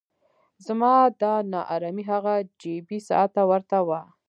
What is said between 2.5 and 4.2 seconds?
جیبي ساعت ته ورته وه.